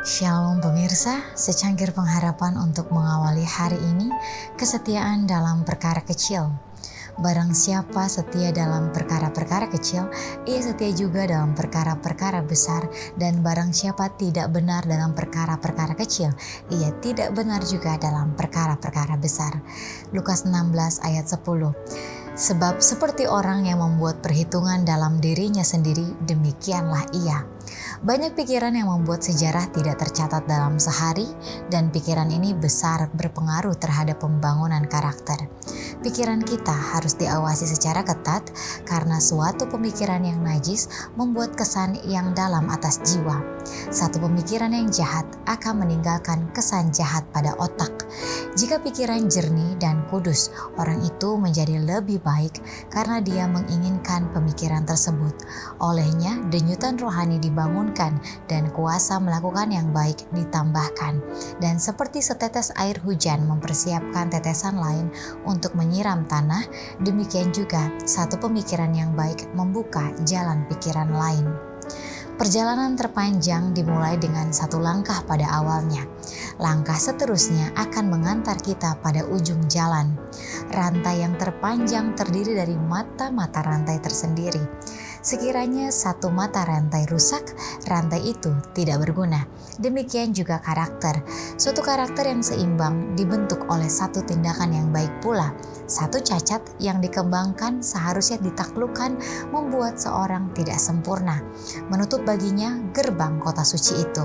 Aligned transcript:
Shalom 0.00 0.64
pemirsa, 0.64 1.20
secangkir 1.36 1.92
pengharapan 1.92 2.56
untuk 2.56 2.88
mengawali 2.88 3.44
hari 3.44 3.76
ini, 3.76 4.08
kesetiaan 4.56 5.28
dalam 5.28 5.60
perkara 5.60 6.00
kecil. 6.00 6.48
Barang 7.20 7.52
siapa 7.52 8.08
setia 8.08 8.48
dalam 8.48 8.96
perkara-perkara 8.96 9.68
kecil, 9.68 10.08
ia 10.48 10.60
setia 10.64 10.88
juga 10.96 11.28
dalam 11.28 11.52
perkara-perkara 11.52 12.40
besar. 12.48 12.88
Dan 13.20 13.44
barang 13.44 13.76
siapa 13.76 14.08
tidak 14.16 14.48
benar 14.56 14.88
dalam 14.88 15.12
perkara-perkara 15.12 15.92
kecil, 16.00 16.32
ia 16.72 16.88
tidak 17.04 17.36
benar 17.36 17.60
juga 17.68 18.00
dalam 18.00 18.32
perkara-perkara 18.40 19.20
besar. 19.20 19.52
Lukas 20.16 20.48
16 20.48 21.04
ayat 21.04 21.28
10 21.28 21.76
Sebab 22.40 22.80
seperti 22.80 23.28
orang 23.28 23.68
yang 23.68 23.84
membuat 23.84 24.24
perhitungan 24.24 24.80
dalam 24.80 25.20
dirinya 25.20 25.60
sendiri, 25.60 26.16
demikianlah 26.24 27.04
ia. 27.12 27.44
Banyak 28.00 28.32
pikiran 28.32 28.72
yang 28.72 28.88
membuat 28.88 29.20
sejarah 29.20 29.68
tidak 29.76 30.00
tercatat 30.00 30.48
dalam 30.48 30.80
sehari, 30.80 31.28
dan 31.68 31.92
pikiran 31.92 32.32
ini 32.32 32.56
besar 32.56 33.12
berpengaruh 33.12 33.76
terhadap 33.76 34.24
pembangunan 34.24 34.88
karakter. 34.88 35.36
Pikiran 36.00 36.40
kita 36.40 36.72
harus 36.72 37.12
diawasi 37.20 37.68
secara 37.68 38.00
ketat 38.00 38.48
karena 38.88 39.20
suatu 39.20 39.68
pemikiran 39.68 40.24
yang 40.24 40.40
najis 40.40 40.88
membuat 41.12 41.52
kesan 41.60 42.00
yang 42.08 42.32
dalam 42.32 42.72
atas 42.72 43.04
jiwa. 43.04 43.36
Satu 43.92 44.16
pemikiran 44.24 44.72
yang 44.72 44.88
jahat 44.88 45.28
akan 45.44 45.84
meninggalkan 45.84 46.48
kesan 46.56 46.88
jahat 46.96 47.28
pada 47.36 47.52
otak. 47.60 47.92
Jika 48.56 48.80
pikiran 48.80 49.28
jernih 49.28 49.76
dan 49.76 50.08
kudus, 50.08 50.48
orang 50.80 51.04
itu 51.04 51.36
menjadi 51.36 51.76
lebih 51.76 52.24
baik 52.24 52.64
karena 52.88 53.20
dia 53.20 53.44
menginginkan 53.44 54.32
pemikiran 54.32 54.88
tersebut. 54.88 55.36
Olehnya, 55.84 56.40
denyutan 56.48 56.96
rohani 56.96 57.36
dibangunkan 57.90 58.22
dan 58.46 58.70
kuasa 58.70 59.18
melakukan 59.18 59.74
yang 59.74 59.90
baik 59.90 60.22
ditambahkan. 60.30 61.18
Dan 61.58 61.82
seperti 61.82 62.22
setetes 62.22 62.70
air 62.78 62.96
hujan 63.02 63.44
mempersiapkan 63.50 64.30
tetesan 64.30 64.78
lain 64.78 65.10
untuk 65.42 65.74
menyiram 65.74 66.24
tanah, 66.30 66.62
demikian 67.02 67.50
juga 67.50 67.90
satu 68.06 68.38
pemikiran 68.38 68.94
yang 68.94 69.12
baik 69.18 69.50
membuka 69.58 70.14
jalan 70.22 70.62
pikiran 70.70 71.10
lain. 71.10 71.46
Perjalanan 72.40 72.96
terpanjang 72.96 73.76
dimulai 73.76 74.16
dengan 74.16 74.48
satu 74.48 74.80
langkah 74.80 75.20
pada 75.28 75.44
awalnya. 75.60 76.08
Langkah 76.56 76.96
seterusnya 76.96 77.68
akan 77.76 78.08
mengantar 78.08 78.56
kita 78.56 78.96
pada 79.04 79.28
ujung 79.28 79.68
jalan. 79.68 80.16
Rantai 80.72 81.20
yang 81.20 81.36
terpanjang 81.36 82.16
terdiri 82.16 82.56
dari 82.56 82.80
mata-mata 82.80 83.60
rantai 83.60 84.00
tersendiri. 84.00 84.64
Sekiranya 85.20 85.92
satu 85.92 86.32
mata 86.32 86.64
rantai 86.64 87.04
rusak, 87.12 87.52
rantai 87.84 88.32
itu 88.32 88.56
tidak 88.72 89.04
berguna. 89.04 89.44
Demikian 89.76 90.32
juga 90.32 90.60
karakter. 90.64 91.20
Suatu 91.60 91.84
karakter 91.84 92.24
yang 92.24 92.40
seimbang 92.40 93.12
dibentuk 93.16 93.68
oleh 93.68 93.88
satu 93.88 94.24
tindakan 94.24 94.72
yang 94.72 94.88
baik 94.88 95.12
pula. 95.20 95.52
Satu 95.84 96.24
cacat 96.24 96.64
yang 96.80 97.04
dikembangkan 97.04 97.84
seharusnya 97.84 98.40
ditaklukkan 98.40 99.20
membuat 99.52 100.00
seorang 100.00 100.48
tidak 100.56 100.80
sempurna. 100.80 101.44
Menutup 101.92 102.24
baginya 102.24 102.80
gerbang 102.96 103.36
kota 103.40 103.60
suci 103.60 104.00
itu. 104.00 104.24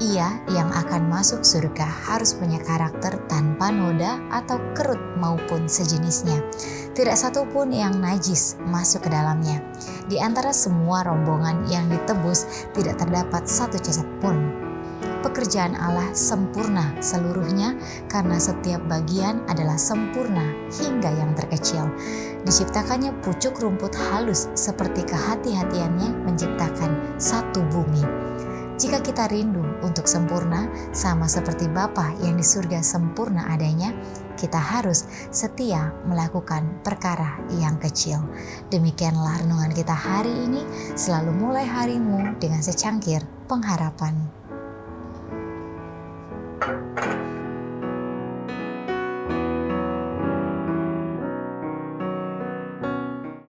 Ia 0.00 0.32
yang 0.48 0.72
akan 0.72 1.12
masuk 1.12 1.44
surga 1.44 1.84
harus 1.84 2.32
punya 2.32 2.56
karakter 2.64 3.20
tanpa 3.28 3.68
noda 3.68 4.16
atau 4.32 4.56
kerut 4.72 4.96
maupun 5.20 5.68
sejenisnya. 5.68 6.40
Tidak 6.96 7.12
satu 7.12 7.44
pun 7.52 7.68
yang 7.68 8.00
najis 8.00 8.56
masuk 8.64 9.04
ke 9.04 9.12
dalamnya. 9.12 9.60
Di 10.08 10.16
antara 10.16 10.56
semua 10.56 11.04
rombongan 11.04 11.68
yang 11.68 11.84
ditebus, 11.92 12.72
tidak 12.72 12.96
terdapat 12.96 13.44
satu 13.44 13.76
cacat 13.76 14.08
pun. 14.24 14.40
Pekerjaan 15.20 15.76
Allah 15.76 16.08
sempurna 16.16 16.96
seluruhnya 17.04 17.76
karena 18.08 18.40
setiap 18.40 18.80
bagian 18.88 19.44
adalah 19.52 19.76
sempurna 19.76 20.48
hingga 20.80 21.12
yang 21.12 21.36
terkecil. 21.36 21.92
Diciptakannya 22.48 23.12
pucuk 23.20 23.60
rumput 23.60 23.92
halus 23.92 24.48
seperti 24.56 25.04
kehati-hatiannya 25.04 26.24
menciptakan 26.24 27.20
satu 27.20 27.60
bumi. 27.68 28.29
Jika 28.80 29.04
kita 29.04 29.28
rindu 29.28 29.60
untuk 29.84 30.08
sempurna, 30.08 30.64
sama 30.96 31.28
seperti 31.28 31.68
Bapa 31.68 32.16
yang 32.24 32.40
di 32.40 32.46
surga 32.46 32.80
sempurna 32.80 33.44
adanya, 33.52 33.92
kita 34.40 34.56
harus 34.56 35.04
setia 35.28 35.92
melakukan 36.08 36.80
perkara 36.80 37.36
yang 37.60 37.76
kecil. 37.76 38.24
Demikianlah 38.72 39.44
renungan 39.44 39.76
kita 39.76 39.92
hari 39.92 40.32
ini. 40.32 40.64
Selalu 40.96 41.28
mulai 41.36 41.68
harimu 41.68 42.40
dengan 42.40 42.64
secangkir 42.64 43.20
pengharapan. 43.52 44.16
thank 46.60 46.98
you 46.98 46.99